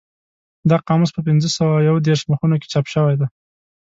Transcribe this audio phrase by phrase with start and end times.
[0.69, 3.27] دا قاموس په پینځه سوه یو دېرش مخونو کې چاپ شوی دی.